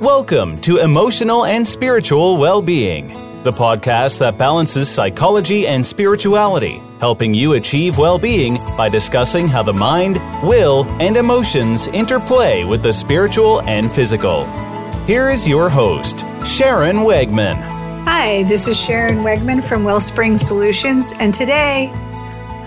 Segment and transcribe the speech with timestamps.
[0.00, 3.08] Welcome to Emotional and Spiritual Well-Being,
[3.42, 9.74] the podcast that balances psychology and spirituality, helping you achieve well-being by discussing how the
[9.74, 14.46] mind, will, and emotions interplay with the spiritual and physical.
[15.04, 17.56] Here is your host, Sharon Wegman.
[18.06, 21.90] Hi, this is Sharon Wegman from Wellspring Solutions, and today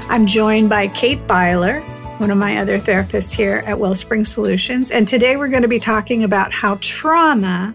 [0.07, 1.81] I'm joined by Kate Byler,
[2.19, 4.91] one of my other therapists here at Wellspring Solutions.
[4.91, 7.73] And today we're going to be talking about how trauma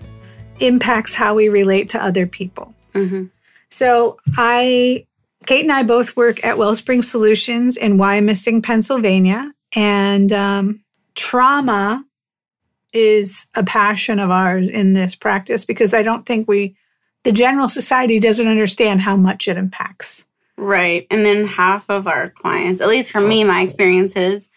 [0.60, 2.74] impacts how we relate to other people.
[2.94, 3.24] Mm-hmm.
[3.68, 5.06] So, I,
[5.46, 9.52] Kate and I both work at Wellspring Solutions in Wyomissing, Pennsylvania.
[9.74, 10.80] And um,
[11.14, 12.04] trauma
[12.92, 16.76] is a passion of ours in this practice because I don't think we,
[17.24, 20.24] the general society doesn't understand how much it impacts.
[20.58, 21.06] Right.
[21.08, 24.50] And then half of our clients, at least for me, my experiences,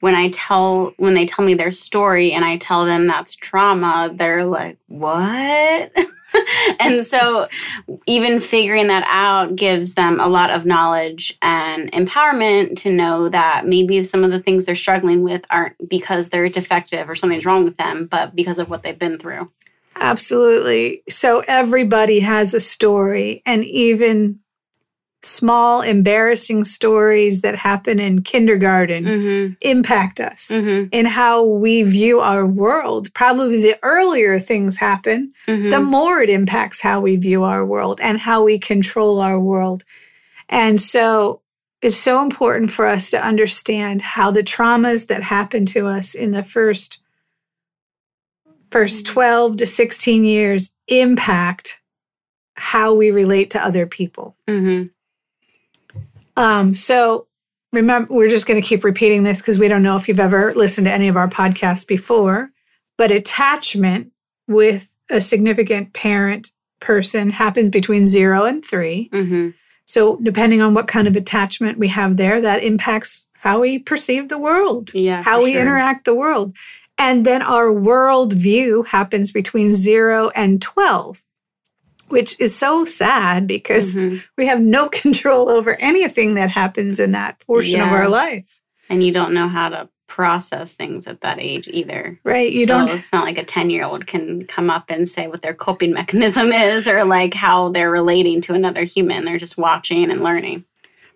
[0.00, 4.10] when I tell when they tell me their story and I tell them that's trauma,
[4.12, 5.92] they're like, "What?"
[6.80, 7.48] and so
[8.06, 13.66] even figuring that out gives them a lot of knowledge and empowerment to know that
[13.66, 17.64] maybe some of the things they're struggling with aren't because they're defective or something's wrong
[17.64, 19.46] with them, but because of what they've been through.
[19.96, 21.02] Absolutely.
[21.08, 24.40] So everybody has a story and even
[25.24, 29.52] small, embarrassing stories that happen in kindergarten Mm-hmm.
[29.62, 30.88] impact us Mm-hmm.
[30.92, 33.12] in how we view our world.
[33.14, 35.68] Probably the earlier things happen, Mm-hmm.
[35.68, 39.84] the more it impacts how we view our world and how we control our world.
[40.48, 41.40] And so
[41.82, 46.30] it's so important for us to understand how the traumas that happen to us in
[46.32, 46.98] the first
[48.70, 51.80] first 12 to 16 years impact
[52.56, 54.36] how we relate to other people.
[54.48, 54.88] Mm-hmm.
[56.36, 57.26] Um, so
[57.72, 60.52] remember, we're just going to keep repeating this because we don't know if you've ever
[60.54, 62.50] listened to any of our podcasts before,
[62.98, 64.12] but attachment
[64.48, 66.50] with a significant parent
[66.80, 69.08] person happens between zero and three.
[69.12, 69.50] Mm-hmm.
[69.86, 74.28] So depending on what kind of attachment we have there, that impacts how we perceive
[74.28, 75.22] the world, Yeah.
[75.22, 75.62] how we sure.
[75.62, 76.56] interact the world.
[76.96, 81.23] And then our world view happens between zero and 12,
[82.08, 84.22] which is so sad because Mhm.
[84.36, 88.60] we have no control over anything that happens in that portion of our life.
[88.88, 92.20] And you don't know how to process things at that age either.
[92.24, 92.52] Right?
[92.52, 95.26] You so don't it's not like a 10 year old can come up and say
[95.26, 99.24] what their coping mechanism is or like how they're relating to another human.
[99.24, 100.64] They're just watching and learning.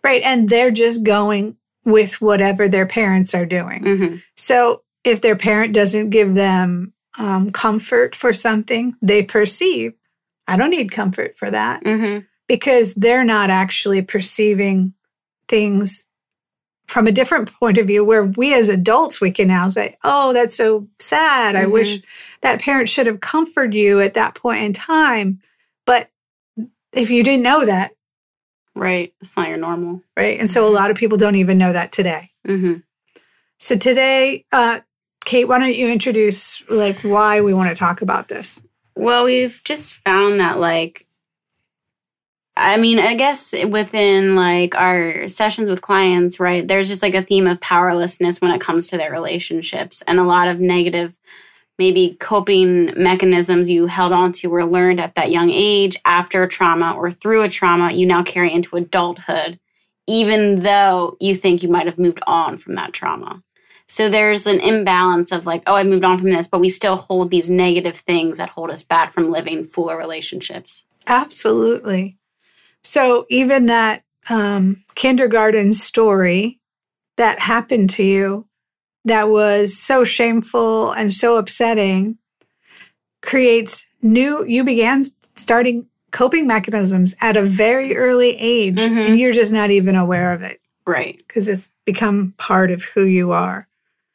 [0.03, 3.82] right and they're just going with whatever their parents are doing.
[3.84, 9.93] hmm So if their parent doesn't give them um, comfort for something, they perceive,
[10.48, 14.94] I don't need comfort for that hmm because they're not actually perceiving
[15.48, 16.06] things
[16.86, 20.32] from a different point of view where we as adults we can now say oh
[20.32, 21.54] that's so sad.
[21.54, 21.70] I Mhm.
[21.72, 21.98] wish
[22.41, 25.41] that parent should have comforted you at that point in time.
[25.84, 26.10] But
[26.92, 27.92] if you didn't know that
[28.75, 29.12] Right.
[29.20, 30.03] It's not your normal.
[30.16, 30.38] right?
[30.38, 32.30] And so a lot of people don't even know that today.
[32.47, 32.75] Hmm
[33.60, 34.78] so today uh
[35.25, 38.62] kate why don't you introduce like why we want to talk about this
[38.98, 41.06] Well, we've just found that like,
[42.56, 47.22] I mean, I guess within like our sessions with clients, right, there's just like a
[47.22, 51.16] theme of powerlessness when it comes to their relationships and a lot of negative,
[51.78, 56.48] maybe coping mechanisms you held on to were learned at that young age after a
[56.48, 59.60] trauma or through a trauma you now carry into adulthood,
[60.09, 63.44] even though you think you might have moved on from that trauma.
[63.88, 66.97] So there's an imbalance of like, oh, I moved on from this, but we still
[66.97, 70.84] hold these negative things that hold us back from living fuller relationships.
[71.06, 72.19] Absolutely.
[72.82, 76.60] So even that um, kindergarten story
[77.16, 78.47] that happened to you
[79.06, 82.19] that was so shameful and so upsetting
[83.22, 85.03] creates new, you began
[85.34, 89.06] starting coping mechanisms at a very early age Mhm.
[89.06, 93.04] and you're just not even aware of it Right, because it's become part of who
[93.04, 93.68] you are.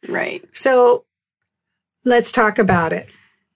[0.08, 0.44] Right.
[0.54, 1.06] So
[2.06, 3.10] let's talk about it.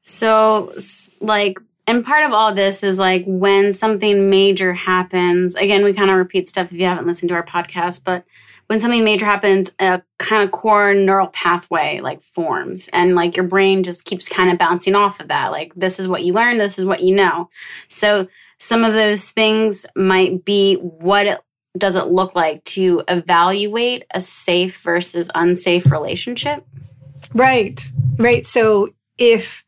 [0.04, 0.74] So,
[1.20, 6.10] like, and part of all this is like when something major happens, again, we kind
[6.10, 8.26] of repeat stuff if you haven't listened to our podcast, but
[8.68, 13.48] when something major happens, a kind of core neural pathway like forms, and like your
[13.48, 15.52] brain just keeps kind of bouncing off of that.
[15.52, 17.50] Like, this is what you learned, this is what you know.
[17.88, 18.28] So,
[18.60, 21.40] some of those things might be what it
[21.78, 26.66] does it look like to evaluate a safe versus unsafe relationship?
[27.34, 27.80] Right.
[28.18, 28.46] Right.
[28.46, 29.64] So if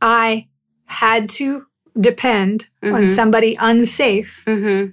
[0.00, 0.48] I
[0.86, 1.66] had to
[1.98, 3.08] depend on Mhm.
[3.08, 4.90] somebody unsafe, Mm-hmm.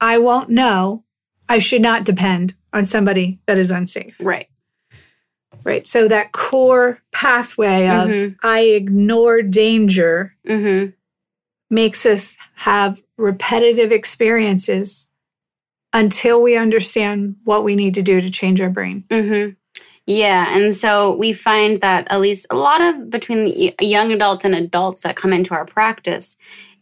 [0.00, 1.04] I won't know.
[1.48, 4.16] I should not depend on somebody that is unsafe.
[4.20, 4.48] Right.
[5.64, 5.86] Right.
[5.86, 8.36] So that core pathway of Mhm.
[8.42, 10.92] I ignore danger Mhm.
[11.70, 15.08] makes us have repetitive experiences
[15.96, 19.04] until we understand what we need to do to change our brain.
[19.10, 19.48] hmm
[20.04, 24.54] Yeah, and so we find that at least a lot of between young adults and
[24.54, 26.36] adults that come into our practice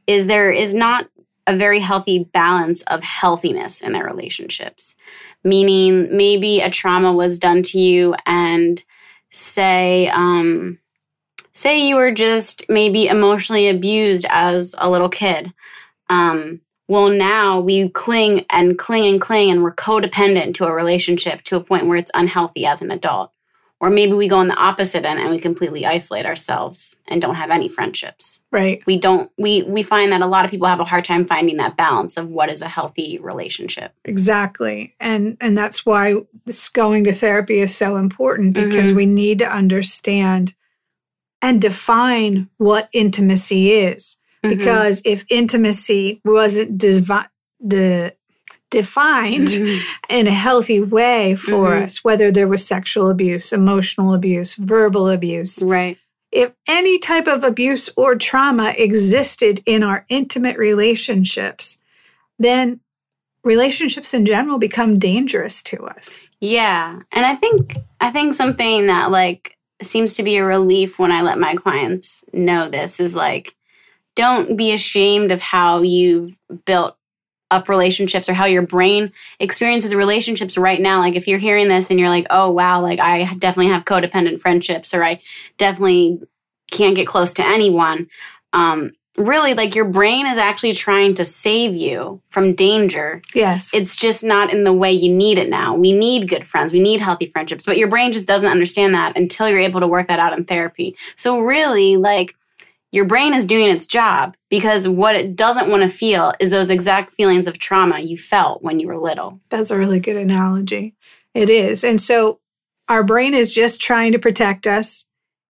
[0.08, 1.08] is there is not
[1.46, 4.96] a very healthy balance of healthiness in their relationships.
[5.44, 8.82] Meaning, maybe a trauma was done to you, and
[9.30, 10.78] say, um,
[11.52, 15.52] say you were just maybe emotionally abused as a little kid.
[16.08, 21.42] Um, well, now we cling and cling and cling, and we're codependent to a relationship
[21.44, 23.30] to a point where it's unhealthy as an adult.
[23.80, 27.34] Or maybe we go on the opposite end and we completely isolate ourselves and don't
[27.34, 28.40] have any friendships.
[28.50, 28.82] Right.
[28.86, 29.30] We don't.
[29.36, 32.16] We we find that a lot of people have a hard time finding that balance
[32.16, 33.92] of what is a healthy relationship.
[34.06, 34.94] Exactly.
[35.00, 36.14] And and that's why
[36.46, 38.96] this going to therapy is so important because Mhm.
[38.96, 40.54] we need to understand
[41.42, 44.16] and define what intimacy is.
[44.44, 44.50] Mhm.
[44.58, 47.28] Because if intimacy wasn't devi-
[47.66, 48.12] de-
[48.70, 49.80] defined Mhm.
[50.08, 51.84] in a healthy way for Mhm.
[51.84, 55.96] us, whether there was sexual abuse, emotional abuse, verbal abuse, right.
[56.32, 61.78] if any type of abuse or trauma existed in our intimate relationships,
[62.38, 62.80] then
[63.44, 66.28] relationships in general become dangerous to us.
[66.40, 67.00] Yeah.
[67.12, 71.22] And I think I think something that like seems to be a relief when I
[71.22, 73.54] let my clients know this is like
[74.16, 76.96] don't be ashamed of how you've built
[77.50, 81.00] up relationships or how your brain experiences relationships right now.
[81.00, 84.40] Like if you're hearing this and you're like, "Oh wow, like I definitely have codependent
[84.40, 85.20] friendships or I
[85.58, 86.20] definitely
[86.70, 88.08] can't get close to anyone."
[88.52, 93.72] Um really like your brain is actually trying to save you from danger Yes.
[93.72, 95.72] it's just not in the way you need it now.
[95.76, 99.16] We need good friends, we need healthy friendships, but your brain just doesn't understand that
[99.16, 100.96] until you're able to work that out in therapy.
[101.14, 102.34] So, really, like,
[102.94, 106.70] your brain is doing its job because what it doesn't want to feel is those
[106.70, 109.40] exact feelings of trauma you felt when you were little.
[109.50, 110.94] That's a really good analogy.
[111.34, 111.82] It is.
[111.82, 112.38] And so
[112.88, 115.06] our brain is just trying to protect us.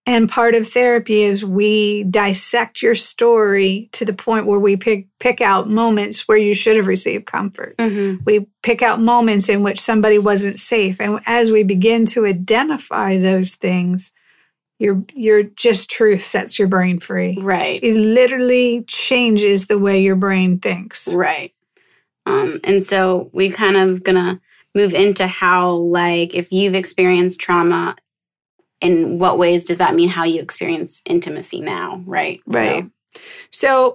[0.06, 5.06] And part of therapy is we dissect your story to the point where we pick,
[5.18, 7.76] pick out moments where you should have received comfort.
[7.78, 8.22] Mm-hmm.
[8.24, 11.00] We pick out moments in which somebody wasn't safe.
[11.00, 14.12] And as we begin to identify those things,
[14.78, 17.38] your, your just truth sets your brain free.
[17.40, 17.82] Right.
[17.82, 21.14] It literally changes the way your brain thinks.
[21.14, 21.52] Right.
[22.26, 24.40] Um, and so we kind of gonna
[24.74, 27.96] move into how, like, if you've experienced trauma,
[28.80, 32.02] in what ways does that mean how you experience intimacy now?
[32.04, 32.40] Right.
[32.46, 32.84] Right.
[32.84, 32.90] So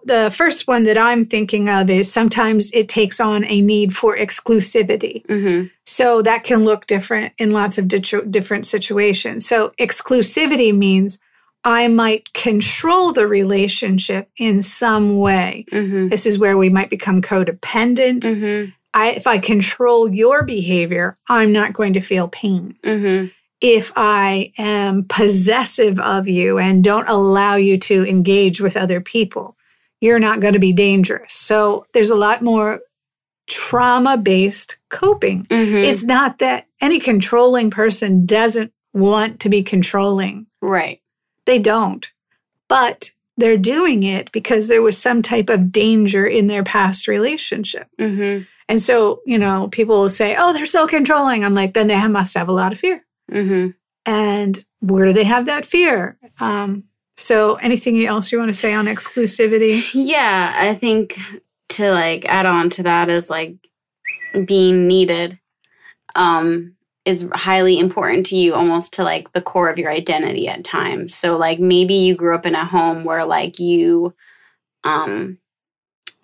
[0.05, 4.15] the first one that I'm thinking of is sometimes it takes on a need for
[4.17, 5.23] exclusivity.
[5.27, 9.45] So, hmm So that can look different in lots of different situations.
[9.45, 11.19] So exclusivity means
[11.63, 15.65] I might control the relationship in some way.
[15.69, 18.25] hmm This is where we might become codependent.
[18.25, 22.75] hmm I, if I control your behavior, I'm not going to feel pain.
[23.61, 29.57] If I am possessive of you and don't allow you to engage with other people,
[30.01, 31.33] you're not going to be dangerous.
[31.33, 32.79] So there's a lot more
[33.47, 35.45] trauma based coping.
[35.49, 41.01] hmm It's not that any controlling person doesn't want to be controlling, right.
[41.45, 42.09] they don't.
[42.67, 47.87] But they're doing it because there was some type of danger in their past relationship.
[47.97, 51.43] hmm And so, you know, people will say, oh, they're so controlling.
[51.43, 53.03] I'm like, then they must have a lot of fear.
[53.31, 53.67] Hmm
[54.05, 56.17] and where do they have that fear?
[56.39, 56.85] Um,
[57.17, 59.83] so anything else you want to say on exclusivity?
[59.93, 61.19] Yeah, I think
[61.69, 63.55] to like add on to that is like
[64.45, 65.39] being needed
[66.15, 70.63] um is highly important to you almost to like the core of your identity at
[70.63, 71.15] times.
[71.15, 74.13] So like maybe you grew up in a home where like you
[74.83, 75.37] um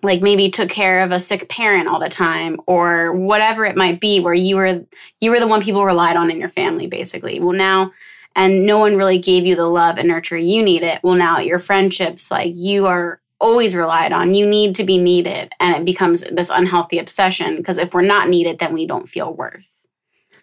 [0.05, 3.99] like maybe took care of a sick parent all the time or whatever it might
[3.99, 4.85] be where you were
[5.19, 7.39] you were the one people relied on in your family basically.
[7.39, 7.91] Well now
[8.35, 10.99] and no one really gave you the love and nurture you needed.
[11.03, 14.33] Well now your friendships like you are always relied on.
[14.33, 18.29] You need to be needed and it becomes this unhealthy obsession because if we're not
[18.29, 19.67] needed then we don't feel worth.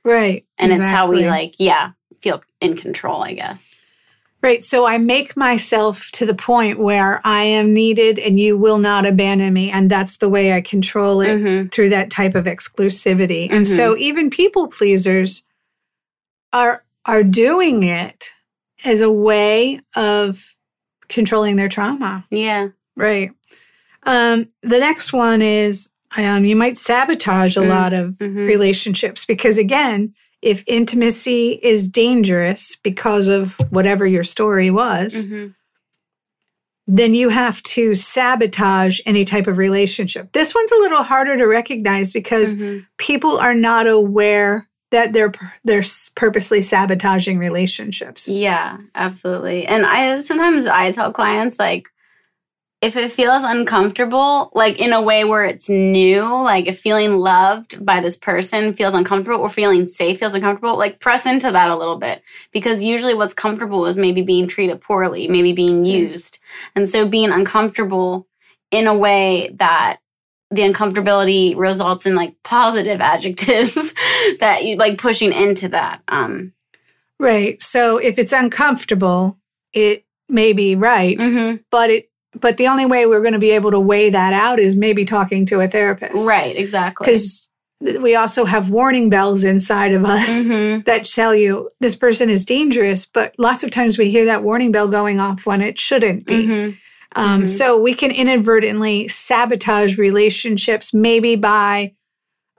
[0.04, 3.81] right And it's how we like yeah, feel in control, I guess.
[4.42, 8.78] Right so i make myself to the point where i am needed and you will
[8.78, 11.70] not abandon me and that's the way i control it Mhm.
[11.72, 13.76] through that type of exclusivity and Mhm.
[13.76, 15.42] so even people pleasers
[16.52, 18.30] are are doing it
[18.84, 20.54] as a way of
[21.08, 22.68] controlling their trauma Yeah.
[22.96, 23.30] Right.
[24.04, 28.46] Um, the next one is um, you might sabotage a Mm, lot of mhm.
[28.46, 35.49] relationships because, again, if intimacy is dangerous because of whatever your story was, hmm
[36.88, 40.32] then you have to sabotage any type of relationship.
[40.32, 45.32] This one's a little harder to recognize because hmm people are not aware that they're
[45.64, 45.84] they're
[46.16, 48.28] purposely sabotaging relationships.
[48.28, 49.66] Yeah, absolutely.
[49.66, 51.88] And I sometimes I tell clients like
[52.82, 57.84] if it feels uncomfortable, like in a way where it's new, like if feeling loved
[57.86, 61.76] by this person feels uncomfortable or feeling safe feels uncomfortable, like press into that a
[61.76, 62.22] little bit.
[62.50, 65.94] Because usually what's comfortable is maybe being treated poorly, maybe being Yes.
[65.94, 66.38] used.
[66.74, 68.26] And so being uncomfortable
[68.72, 69.98] in a way that
[70.50, 73.94] the uncomfortability results in like positive adjectives
[74.40, 76.02] that you like pushing into that.
[76.08, 76.52] Um
[77.20, 77.62] Right.
[77.62, 79.38] So if it's uncomfortable,
[79.72, 81.62] it may be right, mhm.
[81.70, 82.08] but it
[82.40, 85.04] but the only way we're going to be able to weigh that out is maybe
[85.04, 86.26] talking to a therapist.
[86.26, 87.04] Right, exactly.
[87.06, 87.48] Because
[88.00, 90.84] we also have warning bells inside of us Mhm.
[90.86, 94.70] that tell you this person is dangerous, but lots of times we hear that warning
[94.72, 96.46] bell going off when it shouldn't be.
[96.46, 96.76] Mhm.
[97.16, 97.48] Um, Mhm.
[97.48, 101.92] So we can inadvertently sabotage relationships, maybe by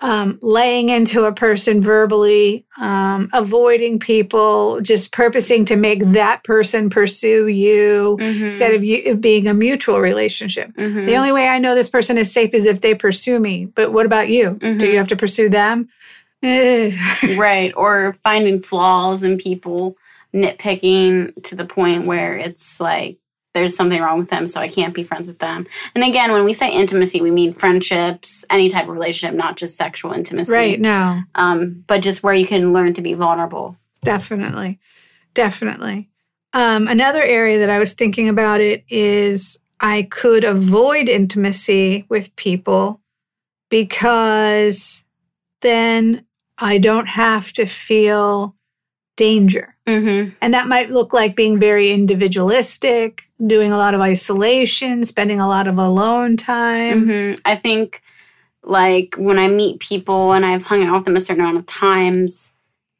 [0.01, 6.89] um, laying into a person verbally, um, avoiding people, just purposing to make that person
[6.89, 8.47] pursue you Mhm.
[8.47, 10.73] instead of you it being a mutual relationship.
[10.73, 11.05] Mhm.
[11.05, 13.67] The only way I know this person is safe is if they pursue me.
[13.73, 14.57] But what about you?
[14.59, 14.91] Do Mhm.
[14.91, 15.87] you have to pursue them?
[16.41, 16.91] Eh.
[17.37, 17.71] right.
[17.77, 19.95] Or finding flaws in people,
[20.35, 23.17] nitpicking to the point where it's like
[23.53, 25.65] there's something wrong with them, so I can't be friends with them.
[25.95, 29.77] And again, when we say intimacy, we mean friendships, any type of relationship, not just
[29.77, 30.51] sexual intimacy.
[30.51, 30.79] right.
[30.79, 31.21] No.
[31.35, 33.77] Um, but just where you can learn to be vulnerable.
[34.03, 34.79] Definitely.
[35.33, 36.09] Definitely.
[36.53, 42.35] Um, another area that I was thinking about it is I could avoid intimacy with
[42.35, 43.01] people
[43.69, 45.05] because
[45.61, 46.25] then
[46.57, 48.55] I don't have to feel
[49.17, 49.72] danger.
[49.85, 50.29] Mm-hmm.
[50.41, 55.47] And that might look like being very individualistic, doing a lot of isolation, spending a
[55.47, 57.05] lot of alone time.
[57.05, 58.01] hmm I think,
[58.63, 61.65] like, when I meet people and I've hung out with them a certain amount of
[61.65, 62.51] times,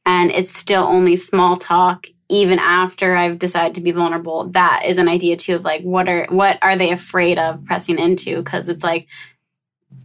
[0.06, 4.98] and it's still only small talk, even after I've decided to be vulnerable, that is
[4.98, 8.38] an idea too of like, what are what are they afraid of pressing into?
[8.44, 9.08] Because it's like,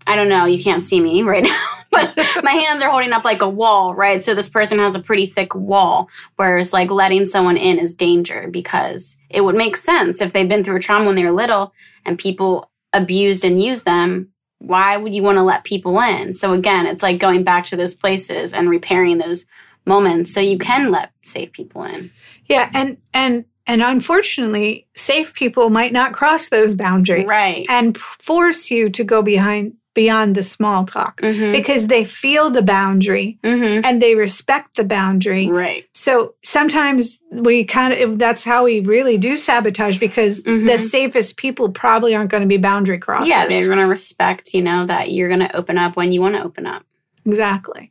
[0.07, 3.25] I don't know, you can't see me right now, but my hands are holding up
[3.25, 4.23] like a wall, right?
[4.23, 8.49] So this person has a pretty thick wall, whereas like letting someone in is danger
[8.51, 11.73] because it would make sense if they've been through a trauma when they were little
[12.05, 14.31] and people abused and used them.
[14.61, 16.35] Why would you want to let people in?
[16.35, 19.47] So again, it's like going back to those places and repairing those
[19.87, 22.11] moments so you can let safe people in.
[22.47, 27.67] Yeah, and and and unfortunately, safe people might not cross those boundaries, Right.
[27.69, 31.51] And force you to go behind beyond the small talk Mm-hmm.
[31.53, 33.85] because they feel the boundary Mm-hmm.
[33.85, 35.49] and they respect the boundary.
[35.49, 35.85] Right.
[35.93, 40.81] So sometimes we kind of that's how we really do sabotage because the Mhm.
[40.81, 43.27] safest people probably aren't going to be boundary crossers.
[43.27, 46.21] Yeah, they're going to respect, you know, that you're going to open up when you
[46.21, 46.85] want to open up.
[47.27, 47.91] Exactly.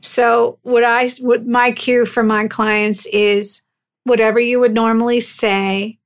[0.00, 3.62] So what I what my cue for my clients is
[4.04, 5.98] whatever you would normally say,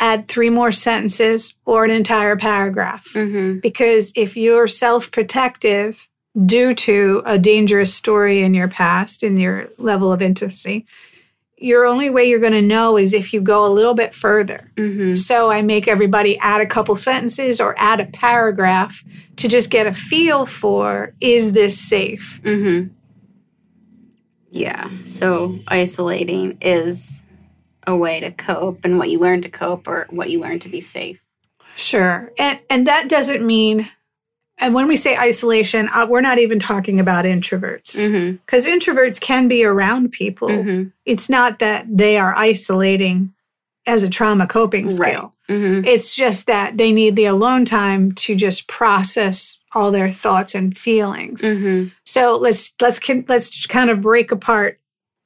[0.00, 3.06] add three more sentences or an entire paragraph.
[3.14, 3.60] Mm-hmm.
[3.60, 6.08] Because if you're self-protective
[6.46, 10.86] due to a dangerous story in your past, in your level of intimacy,
[11.56, 14.72] your only way you're going to know is if you go a little bit further.
[14.74, 15.14] Mm-hmm.
[15.14, 19.04] So I make everybody add a couple sentences or add a paragraph
[19.36, 22.40] to just get a feel for is this safe?
[22.42, 22.92] Mm-hmm.
[24.50, 24.90] Yeah.
[25.04, 27.21] So isolating is
[27.86, 30.68] a way to cope and what you learn to cope or what you learn to
[30.68, 31.24] be safe.
[31.76, 32.32] Sure.
[32.38, 33.88] And and that doesn't mean
[34.58, 37.96] and when we say isolation, uh, we're not even talking about introverts.
[37.96, 38.36] Mm-hmm.
[38.46, 40.48] Cuz introverts can be around people.
[40.48, 40.88] Mm-hmm.
[41.04, 43.32] It's not that they are isolating
[43.86, 44.92] as a trauma coping Right.
[44.92, 45.34] skill.
[45.48, 45.84] Mm-hmm.
[45.86, 50.76] It's just that they need the alone time to just process all their thoughts and
[50.76, 51.42] feelings.
[51.42, 51.88] Mm-hmm.
[52.04, 54.78] So let's let's let's kind of break apart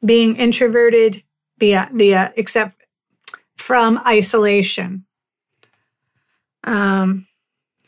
[0.05, 1.23] being introverted
[1.59, 2.83] via via except
[3.57, 5.05] from isolation.
[6.65, 7.27] Um,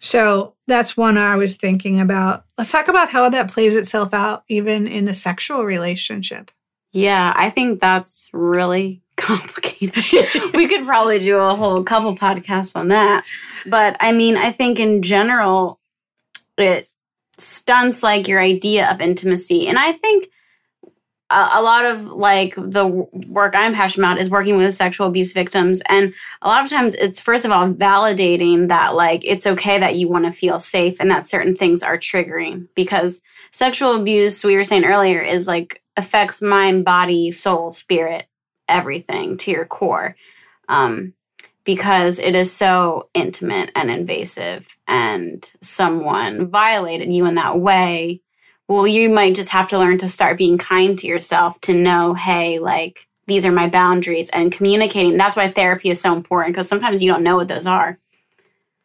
[0.01, 2.45] so that's one I was thinking about.
[2.57, 6.51] Let's talk about how that plays itself out even in the sexual relationship.
[6.93, 10.55] Yeah, I think that's really complicated.
[10.55, 13.25] we could probably do a whole couple podcasts on that.
[13.67, 15.81] But I mean, I think in general,
[16.57, 16.89] it
[17.37, 19.67] stunts like your idea of intimacy.
[19.67, 20.29] And I think
[21.31, 25.33] a, a lot of like the work I'm passionate about is working with sexual abuse
[25.33, 25.83] victims.
[25.89, 29.97] And a lot of times it's first of all validating that like it's okay that
[29.97, 33.21] you want to feel safe and that certain things are triggering because
[33.51, 38.27] sexual abuse, we were saying earlier, is like affects mind, body, soul, spirit,
[38.69, 40.17] everything to your core.
[40.69, 41.15] Um,
[41.65, 48.23] because it is so intimate and invasive, and someone violated you in that way.
[48.69, 52.15] Well, you might just have to learn to start being kind to yourself to know,
[52.15, 55.17] hey, like, these are my boundaries and communicating.
[55.17, 57.99] That's why therapy is so important because sometimes you don't know what those are.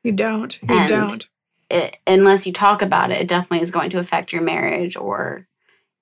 [0.03, 0.57] You don't.
[0.63, 1.27] You And- don't.
[1.69, 5.47] It, unless you talk about it, it definitely is going to affect your marriage or,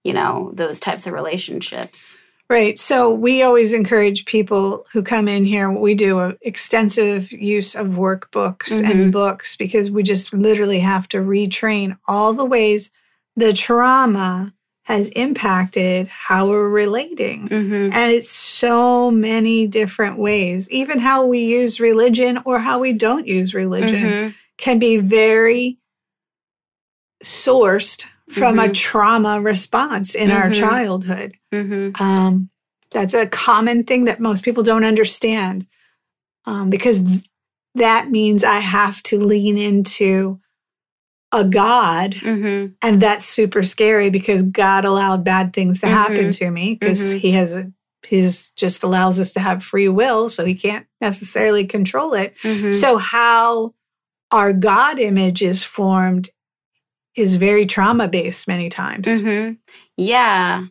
[0.04, 2.18] you know, those types of relationships.
[2.50, 2.78] Right.
[2.78, 5.72] So we always encourage people who come in here.
[5.72, 9.12] We do extensive use of workbooks and Mhm.
[9.14, 12.92] books because we just literally have to retrain all the ways
[13.36, 17.48] the trauma has impacted how we're relating.
[17.48, 17.94] Mm-hmm.
[17.94, 20.70] And it's so many different ways.
[20.72, 24.30] Even how we use religion or how we don't use religion Mm-hmm.
[24.58, 25.78] can be very
[27.24, 28.74] sourced from a Mhm.
[28.74, 30.54] trauma response in our Mhm.
[30.60, 31.34] childhood.
[31.54, 32.02] Mm-hmm.
[32.02, 32.50] Um,
[32.92, 35.68] that's a common thing that most people don't understand
[36.46, 37.24] um, because th-
[37.76, 40.40] that means I have to lean into
[41.32, 42.12] a God.
[42.12, 42.74] Mm-hmm.
[42.82, 47.20] And that's super scary because God allowed bad things to happen to me because Mhm.
[47.20, 47.72] he has a,
[48.06, 50.28] he's just allows us to have free will.
[50.30, 52.36] So he can't necessarily control it.
[52.44, 52.72] Mm-hmm.
[52.74, 53.74] So, how
[54.32, 56.30] our God image is formed
[57.16, 59.08] is very trauma based many times.
[59.08, 59.54] Mm-hmm.
[59.98, 60.66] Yeah.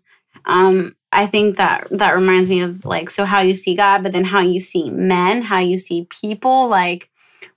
[0.47, 4.12] Um, I think that that reminds me of like so how you see God, but
[4.12, 6.69] then how you see men, how you see people.
[6.69, 7.11] Like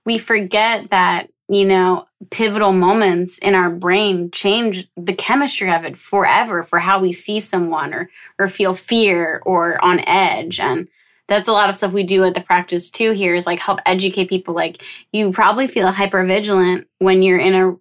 [0.05, 5.97] we forget that you know pivotal moments in our brain change the chemistry of it
[5.97, 8.09] forever for how we see someone or
[8.39, 10.87] or feel fear or on edge and
[11.27, 13.79] that's a lot of stuff we do at the practice too here is like help
[13.85, 17.75] educate people like you probably feel hyper vigilant when you're in a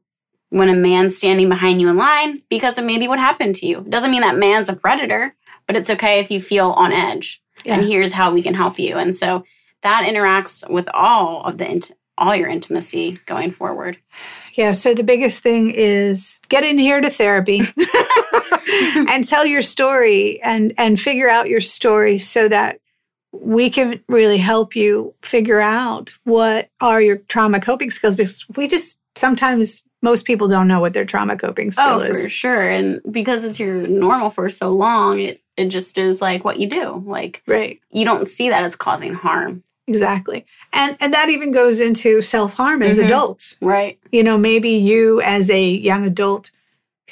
[0.53, 3.79] when a man's standing behind you in line because of maybe what happened to you.
[3.79, 5.35] It doesn't mean that man's a predator,
[5.67, 7.43] but it's okay if you feel on edge.
[7.65, 7.79] Yeah.
[7.79, 8.99] And here's how we can help you.
[8.99, 9.45] And so
[9.83, 13.99] that interacts with all of the all your intimacy going forward.
[14.55, 14.73] Yeah.
[14.73, 17.61] So the biggest thing is get in here to therapy
[19.09, 22.79] and tell your story and and figure out your story so that
[23.33, 28.69] we can really help you figure out what are your trauma coping skills because we
[28.69, 32.23] just sometimes most people don't know what their trauma coping oh, skill Oh, is.
[32.23, 32.69] for sure.
[32.69, 36.67] And because it's your normal for so long, it it just is like what you
[36.69, 37.03] do.
[37.07, 37.81] Like Right.
[37.91, 39.63] you don't see that as causing harm.
[39.89, 40.45] Exactly.
[40.73, 43.07] And and that even goes into self-harm as Mhm.
[43.07, 43.57] adults.
[43.61, 43.99] Right.
[44.13, 46.51] You know, maybe you as a young adult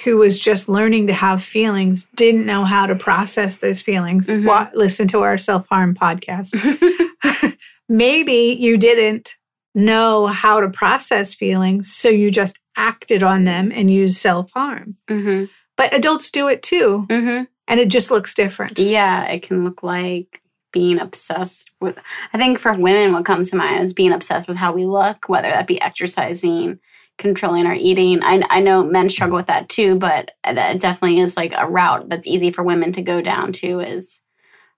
[0.05, 4.29] who was just learning to have feelings didn't know how to process those feelings.
[4.29, 4.45] Mhm.
[4.47, 6.55] Wa- listen to our self-harm podcast.
[7.89, 9.37] maybe you didn't
[9.75, 14.97] know how to process feelings, so you just acted on them and used self-harm.
[15.09, 15.45] hmm
[15.77, 18.79] But adults do it too, hmm and it just looks different.
[18.81, 20.40] Yeah, it can look like
[20.73, 21.99] being obsessed with.
[22.33, 25.29] I think for women, what comes to mind is being obsessed with how we look,
[25.29, 26.79] whether that be exercising,
[27.19, 28.23] controlling our eating.
[28.23, 32.09] I, I know men struggle with that too, but that definitely is like a route
[32.09, 34.21] that's easy for women to go down to is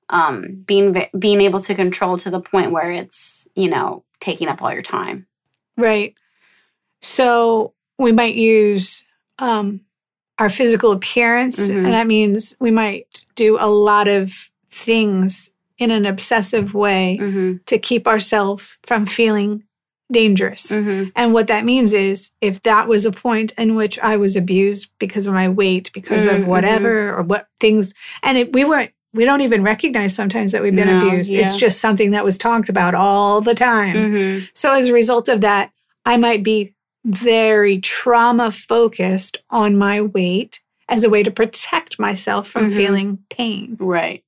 [0.09, 4.63] um, being being able to control to the point where it's you know taking up
[4.63, 5.27] all your time.
[5.77, 6.15] Right.
[7.01, 9.05] So we might use
[9.39, 9.81] um,
[10.39, 11.77] our physical appearance, Mhm.
[11.77, 17.57] and that means we might do a lot of things in an obsessive way hmm
[17.67, 19.63] to keep ourselves from feeling
[20.11, 20.73] dangerous.
[20.73, 24.37] hmm And what that means is if that was a point in which I was
[24.37, 28.65] abused because of my weight, because Mm, of whatever, or what things, and it, we
[28.65, 31.33] weren't, we don't even recognize sometimes that we've been No, abused.
[31.33, 34.11] It's just something that was talked about all the time.
[34.13, 35.71] hmm So as a result of that,
[36.05, 42.49] I might be very trauma focused on my weight as a way to protect myself
[42.49, 42.77] from Mhm.
[42.77, 43.77] feeling pain.
[43.81, 44.25] Right.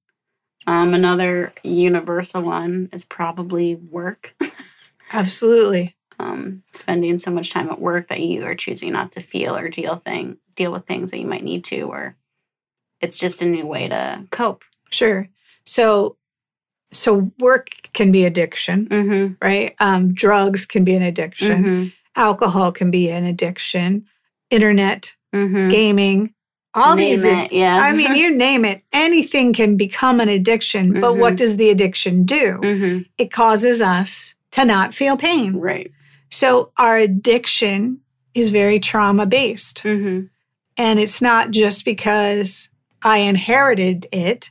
[0.66, 4.34] Um, another universal one is probably work.
[5.12, 5.94] Absolutely.
[6.18, 9.68] um, spending so much time at work that you are choosing not to feel or
[9.68, 12.16] deal thing deal with things that you might need to, or
[13.00, 14.64] it's just a new way to cope.
[14.90, 15.28] Sure.
[15.64, 16.16] So
[16.92, 19.34] so work can be addiction, Mm-hmm.
[19.44, 19.74] right?
[19.80, 21.64] Um, drugs can be an addiction.
[21.64, 21.88] Mm-hmm.
[22.14, 24.06] Alcohol can be an addiction.
[24.50, 25.68] Internet, Mm-hmm.
[25.70, 26.34] gaming,
[26.74, 27.78] all these it, yeah.
[27.78, 31.00] I mean, you name it, anything can become an addiction.
[31.00, 31.36] But what Mhm.
[31.36, 32.58] does the addiction do?
[32.62, 33.02] mm-hmm.
[33.18, 35.54] It causes us to not feel pain.
[35.56, 35.90] right.
[36.30, 38.00] So our addiction
[38.34, 39.82] is very trauma based.
[39.84, 40.26] Mm-hmm.
[40.76, 42.68] And it's not just because
[43.02, 44.50] I inherited it.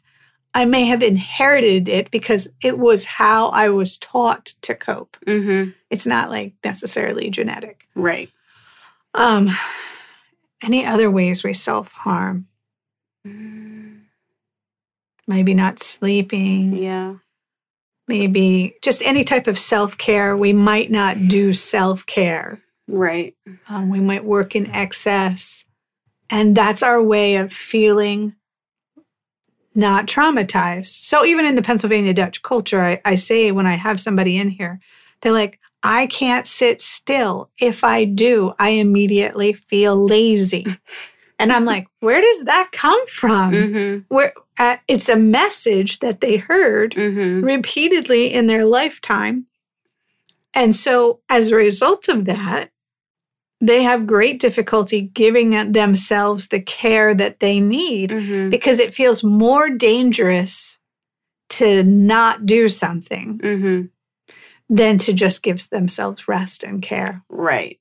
[0.54, 5.18] I may have inherited it because it was how I was taught to cope.
[5.28, 5.72] Mm-hmm.
[5.90, 7.88] It's not like necessarily genetic.
[7.96, 8.30] Right.
[9.14, 9.50] Um,
[10.64, 12.48] any other ways we self harm?
[13.26, 14.02] Mm.
[15.28, 17.16] maybe not sleeping, Yeah.
[18.10, 20.36] maybe just any type of self care.
[20.36, 22.60] We might not do self care.
[22.88, 23.34] Right.
[23.70, 25.64] Um, we might work in excess.
[26.30, 28.36] And that's our way of feeling
[29.76, 30.88] not traumatized.
[31.06, 34.50] So even in the Pennsylvania Dutch culture, I, I say when I have somebody in
[34.50, 34.80] here,
[35.22, 37.50] they're like, I can't sit still.
[37.60, 40.66] If I do, I immediately feel lazy.
[41.40, 43.52] and I'm like, where does that come from?
[43.54, 44.00] Mm-hmm.
[44.16, 47.44] Where uh, it's a message that they heard Mm-hmm.
[47.44, 49.48] repeatedly in their lifetime.
[50.54, 52.70] And so, as a result of that,
[53.60, 58.50] they have great difficulty giving themselves the care that they need Mm-hmm.
[58.50, 60.80] because it feels more dangerous
[61.50, 63.86] to not do something Mm-hmm.
[64.70, 67.24] Than to just give themselves rest and care.
[67.30, 67.80] Right.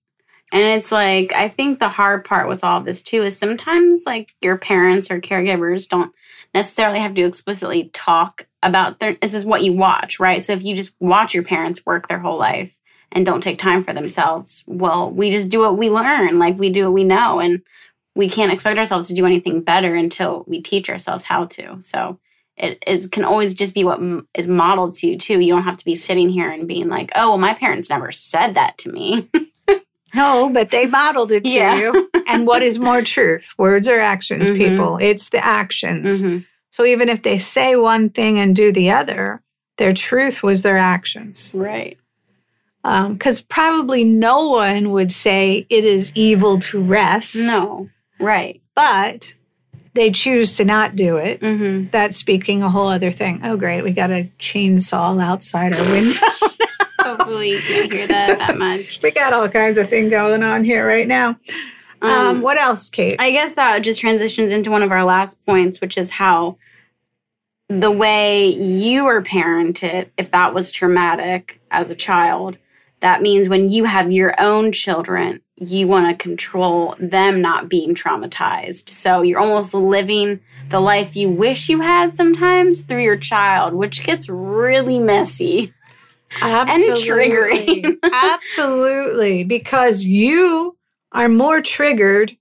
[0.53, 4.35] And it's like, I think the hard part with all this too is sometimes like
[4.42, 6.12] your parents or caregivers don't
[6.53, 10.45] necessarily have to explicitly talk about their, this is what you watch, right?
[10.45, 12.79] So if you just watch your parents work their whole life
[13.11, 16.68] and don't take time for themselves, well, we just do what we learn, like we
[16.68, 17.40] do what we know.
[17.40, 17.62] And
[18.14, 21.79] we can't expect ourselves to do anything better until we teach ourselves how to.
[21.81, 22.18] So
[22.57, 25.41] it is can always just be what m- is modeled to you too.
[25.41, 28.12] You don't have to be sitting here and being like, "Oh, well, my parents never
[28.12, 29.29] said that to me."
[30.15, 31.75] No, but they modeled it to Yeah.
[31.79, 32.11] you.
[32.27, 33.55] And what is more truth?
[33.57, 34.59] Words or actions, Mhm.
[34.59, 34.99] people?
[35.01, 36.23] It's the actions.
[36.23, 36.45] Mhm.
[36.71, 39.41] So even if they say one thing and do the other,
[39.79, 41.51] their truth was their actions.
[41.55, 41.97] Right.
[42.83, 47.88] Because probably no one would say it is evil to rest, No.
[48.21, 48.61] Right.
[48.75, 49.33] but
[49.94, 51.40] they choose to not do it.
[51.40, 51.90] Mm-hmm.
[51.90, 53.40] That's speaking a whole other thing.
[53.42, 53.83] Oh, great.
[53.83, 56.18] We got a chainsaw outside our window.
[57.00, 59.00] Hopefully you can't hear that that much.
[59.02, 61.37] we got all kinds of things going on here right now.
[62.00, 63.16] Um, Um, what else, Kate?
[63.18, 66.57] I guess that just transitions into one of our last points, which is how
[67.68, 72.59] the way you were parented, if that was traumatic as a child,
[73.00, 77.94] that means when you have your own children, you want to control them not being
[77.94, 78.88] traumatized.
[78.88, 84.05] So you're almost living the life you wish you had sometimes through your child, which
[84.05, 85.72] gets really messy.
[86.40, 87.96] and triggering.
[88.12, 89.44] Absolutely.
[89.44, 90.77] Because you
[91.12, 92.37] are more triggered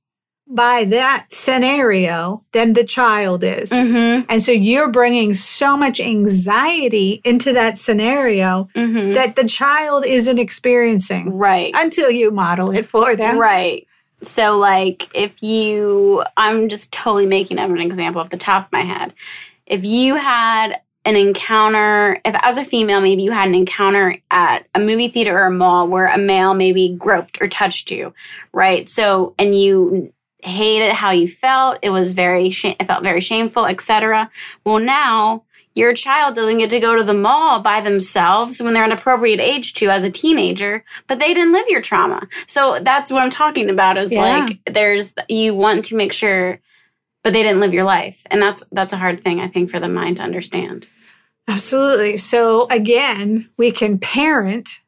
[0.55, 3.71] by that scenario than the child is.
[3.71, 4.25] Mm-hmm.
[4.29, 9.13] And so you're bringing so much anxiety into that scenario Mm-hmm.
[9.13, 11.71] that the child isn't experiencing Right.
[11.75, 13.37] until you model it for them.
[13.37, 13.87] Right.
[14.23, 18.71] So, like, if you, I'm just totally making up an example off the top of
[18.71, 19.13] my head.
[19.65, 24.67] If you had an encounter, if as a female, maybe you had an encounter at
[24.75, 28.13] a movie theater or a mall where a male maybe groped or touched you,
[28.53, 28.87] right?
[28.87, 33.65] So, and you hated how you felt, it was very, sh- it felt very shameful,
[33.65, 34.29] etc.
[34.65, 38.83] Well, now your child doesn't get to go to the mall by themselves when they're
[38.83, 42.27] an appropriate age to as a teenager, but they didn't live your trauma.
[42.45, 44.21] So that's what I'm talking about is Yeah.
[44.45, 46.59] like there's you want to make sure
[47.23, 48.23] but they didn't live your life.
[48.31, 50.87] And that's that's a hard thing I think for the mind to understand.
[51.47, 52.17] Absolutely.
[52.17, 54.81] So again, we can parent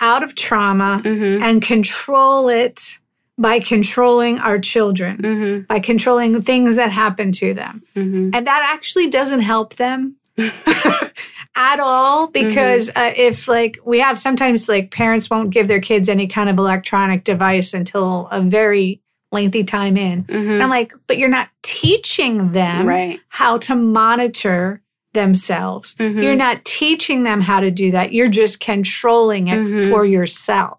[0.00, 1.40] out of trauma Mhm.
[1.42, 2.98] and control it
[3.36, 5.66] by controlling our children, Mhm.
[5.66, 7.82] by controlling things that happen to them.
[7.96, 8.30] Mhm.
[8.34, 10.16] And that actually doesn't help them
[11.56, 16.08] at all because uh, if like we have sometimes like parents won't give their kids
[16.08, 19.00] any kind of electronic device until a very
[19.32, 20.24] lengthy time in.
[20.24, 20.50] Mhm.
[20.54, 23.20] And I'm like, but you're not teaching them Right.
[23.28, 24.80] how to monitor
[25.12, 25.94] themselves.
[25.96, 26.22] Mhm.
[26.22, 28.12] You're not teaching them how to do that.
[28.12, 29.90] You're just controlling it Mhm.
[29.90, 30.78] for yourself.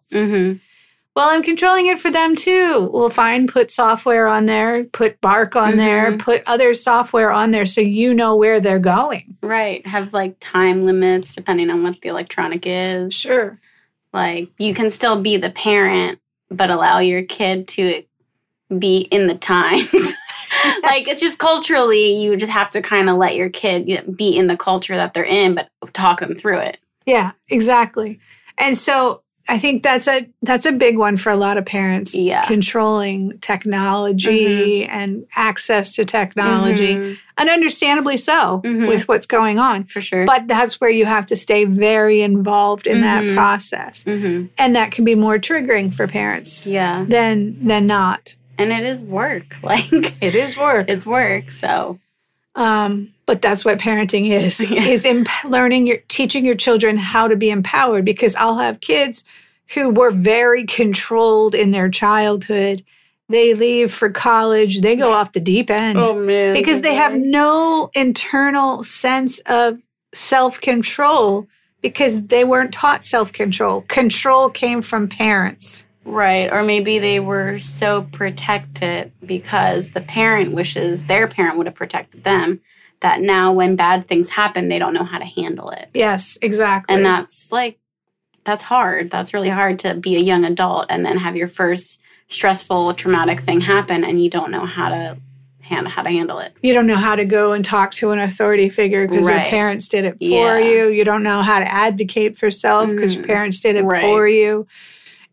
[1.15, 2.89] Well, I'm controlling it for them too.
[2.91, 6.19] Well, fine, put software on there, put Bark on there, Mhm.
[6.19, 9.37] put other software on there so you know where they're going.
[9.41, 9.85] Right.
[9.87, 13.13] Have like time limits depending on what the electronic is.
[13.13, 13.59] Sure.
[14.13, 16.19] Like you can still be the parent,
[16.51, 18.03] but allow your kid to
[18.77, 19.89] be in the times.
[20.83, 24.47] like it's just culturally, you just have to kind of let your kid be in
[24.47, 26.77] the culture that they're in, but talk them through it.
[27.05, 28.19] Yeah, exactly.
[28.57, 32.15] And so I think that's a that's a big one for a lot of parents.
[32.15, 32.41] Yeah.
[32.41, 32.53] Mm-hmm.
[32.53, 36.95] Controlling technology and access to technology.
[36.95, 38.87] Mhm, And understandably so Mhm.
[38.87, 39.83] with what's going on.
[39.85, 40.25] for sure.
[40.25, 43.35] But that's where you have to stay very involved in that Mhm.
[43.35, 44.03] process.
[44.03, 48.35] hmm And that can be more triggering for parents Yeah, than than not.
[48.57, 49.55] and it is work.
[49.63, 50.85] Like It is work.
[50.89, 51.51] it's work.
[51.51, 51.99] So
[52.55, 57.35] Um, but that's what parenting is, is imp- learning your, teaching your children how to
[57.35, 59.23] be empowered because I'll have kids
[59.73, 62.83] who were very controlled in their childhood
[63.29, 66.53] they leave for college, they go off the deep end Oh man.
[66.53, 69.79] because they have no internal sense of
[70.13, 71.47] self control
[71.81, 73.81] because they weren't taught self control.
[73.81, 75.84] Control came from parents.
[76.05, 76.51] Right.
[76.51, 82.23] Or maybe they were so protected because the parent wishes their parent would have protected
[82.23, 82.61] them
[83.01, 85.89] that now when bad things happen, they don't know how to handle it.
[85.93, 86.95] Yes, exactly.
[86.95, 87.79] And that's like,
[88.43, 89.09] that's hard.
[89.09, 93.39] That's really hard to be a young adult and then have your first stressful, traumatic
[93.41, 95.17] thing happen and you don't know how to
[95.61, 96.53] hand, how to handle it.
[96.61, 99.89] you don't know how to go and talk to an authority figure because your parents
[99.89, 100.59] did it for Yeah.
[100.59, 100.89] you.
[100.89, 103.27] You don't know how to advocate for self because your Mhm.
[103.27, 104.01] parents did it Right.
[104.01, 104.67] for you.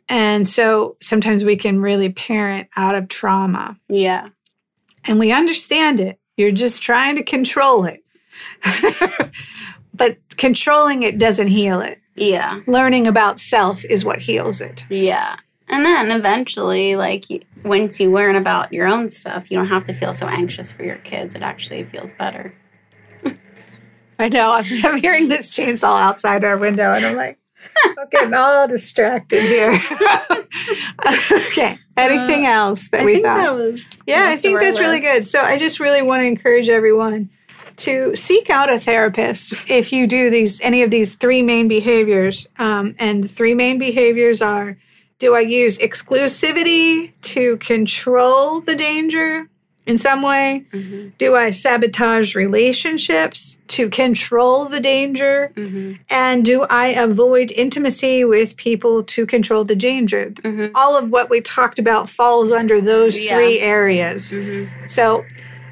[0.09, 3.79] And so sometimes we can really parent out of trauma.
[3.89, 4.29] Yeah.
[5.05, 6.19] and we understand it.
[6.37, 8.03] You're just trying to control it.
[9.95, 11.99] but controlling it doesn't heal it.
[12.15, 12.61] Yeah.
[12.67, 14.85] Learning about self is what heals it.
[14.91, 15.37] Yeah.
[15.69, 17.25] And then eventually, like,
[17.65, 20.83] once you learn about your own stuff, you don't have to feel so anxious for
[20.85, 21.35] your kids.
[21.35, 22.55] It actually feels better.
[24.19, 24.53] I know.
[24.53, 27.39] I'm, I'm hearing this chainsaw outside our window, and I'm like,
[27.85, 29.73] I'm getting all distracted here.
[31.51, 31.79] okay.
[31.97, 33.43] Anything else that Uh, I we think thought?
[33.43, 34.01] that was.
[34.07, 35.27] Yeah, I think that's really good.
[35.27, 37.31] So I just really want to encourage everyone
[37.77, 42.47] to seek out a therapist if you do these any of these three main behaviors.
[42.59, 44.77] Um, and the three main behaviors are:
[45.19, 49.49] Do I use exclusivity to control the danger
[49.87, 50.65] in some way?
[50.73, 51.13] Mhm.
[51.19, 55.51] Do I sabotage relationships to control the danger?
[55.57, 55.99] Mhm.
[56.11, 60.33] And do I avoid intimacy with people to control the danger?
[60.43, 60.71] Mhm.
[60.75, 63.35] All of what we talked about falls under those Yeah.
[63.37, 64.31] three areas.
[64.33, 64.69] Mhm.
[64.87, 65.25] So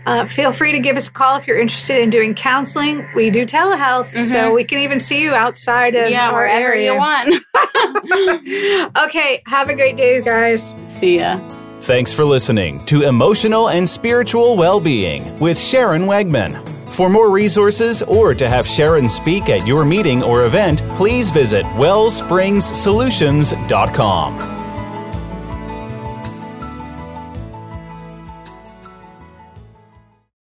[0.06, 3.06] uh, feel free to give us a call if you're interested in doing counseling.
[3.14, 6.12] We do telehealth, so we can even see you outside of Mm-hmm.
[6.12, 6.92] Yeah, our area.
[6.94, 7.28] you want.
[9.04, 10.74] okay, have a great day, guys.
[10.88, 11.38] See ya.
[11.82, 16.56] Thanks for listening to Emotional and Spiritual Well-Being with Sharon Wegman.
[17.00, 21.64] For more resources or to have Sharon speak at your meeting or event, please visit
[21.76, 24.59] wellspringssolutions.com.